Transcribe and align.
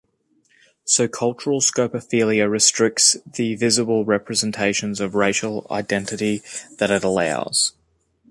So 0.83 1.07
cultural 1.07 1.61
scopophilia 1.61 2.49
restricts 2.49 3.17
the 3.23 3.53
visible 3.53 4.03
representations 4.03 4.99
of 4.99 5.13
racial 5.13 5.67
identity 5.69 6.41
that 6.79 6.89
it 6.89 7.03
allows. 7.03 7.73